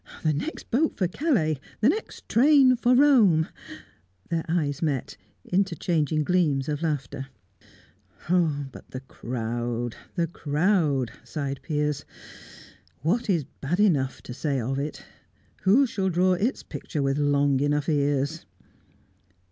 "The 0.23 0.33
next 0.33 0.71
boat 0.71 0.97
for 0.97 1.07
Calais! 1.07 1.59
The 1.79 1.89
next 1.89 2.27
train 2.27 2.75
for 2.75 2.95
Rome!" 2.95 3.49
Their 4.29 4.43
eyes 4.49 4.81
met, 4.81 5.15
interchanging 5.45 6.23
gleams 6.23 6.67
of 6.67 6.81
laughter. 6.81 7.27
"Oh, 8.27 8.65
but 8.71 8.89
the 8.89 9.01
crowd, 9.01 9.95
the 10.15 10.25
crowd!" 10.25 11.11
sighed 11.23 11.59
Piers. 11.61 12.03
"What 13.03 13.29
is 13.29 13.43
bad 13.43 13.79
enough 13.79 14.23
to 14.23 14.33
say 14.33 14.59
of 14.59 14.79
it? 14.79 15.05
who 15.65 15.85
shall 15.85 16.09
draw 16.09 16.33
its 16.33 16.63
picture 16.63 17.03
with 17.03 17.19
long 17.19 17.59
enough 17.59 17.87
ears?" 17.87 18.47